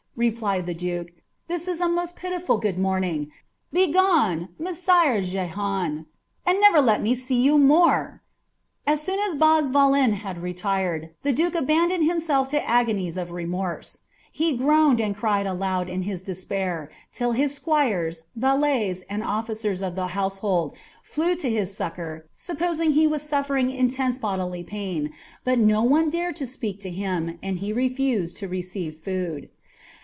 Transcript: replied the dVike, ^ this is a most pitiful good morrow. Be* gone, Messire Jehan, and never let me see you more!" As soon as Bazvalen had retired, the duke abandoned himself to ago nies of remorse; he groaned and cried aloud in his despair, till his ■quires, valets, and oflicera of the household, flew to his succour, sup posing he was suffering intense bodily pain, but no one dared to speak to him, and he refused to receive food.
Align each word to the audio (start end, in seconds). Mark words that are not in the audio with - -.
replied 0.17 0.65
the 0.67 0.75
dVike, 0.75 1.03
^ 1.07 1.09
this 1.47 1.69
is 1.69 1.79
a 1.79 1.87
most 1.87 2.17
pitiful 2.17 2.57
good 2.57 2.77
morrow. 2.77 3.25
Be* 3.71 3.91
gone, 3.91 4.49
Messire 4.59 5.21
Jehan, 5.23 6.05
and 6.45 6.59
never 6.59 6.81
let 6.81 7.01
me 7.01 7.15
see 7.15 7.41
you 7.41 7.57
more!" 7.57 8.21
As 8.85 9.01
soon 9.01 9.19
as 9.21 9.35
Bazvalen 9.35 10.13
had 10.15 10.43
retired, 10.43 11.11
the 11.23 11.31
duke 11.31 11.55
abandoned 11.55 12.03
himself 12.03 12.49
to 12.49 12.57
ago 12.57 12.91
nies 12.91 13.15
of 13.17 13.31
remorse; 13.31 13.99
he 14.31 14.55
groaned 14.55 14.99
and 14.99 15.15
cried 15.15 15.47
aloud 15.47 15.89
in 15.89 16.01
his 16.01 16.23
despair, 16.23 16.91
till 17.13 17.31
his 17.31 17.57
■quires, 17.59 18.23
valets, 18.35 19.03
and 19.09 19.23
oflicera 19.23 19.81
of 19.81 19.95
the 19.95 20.07
household, 20.07 20.75
flew 21.01 21.35
to 21.37 21.49
his 21.49 21.75
succour, 21.75 22.27
sup 22.35 22.59
posing 22.59 22.91
he 22.91 23.07
was 23.07 23.23
suffering 23.23 23.71
intense 23.71 24.17
bodily 24.17 24.61
pain, 24.63 25.11
but 25.45 25.57
no 25.57 25.81
one 25.81 26.09
dared 26.09 26.35
to 26.35 26.45
speak 26.45 26.81
to 26.81 26.89
him, 26.91 27.39
and 27.41 27.59
he 27.59 27.73
refused 27.73 28.35
to 28.35 28.47
receive 28.49 28.99
food. 28.99 29.49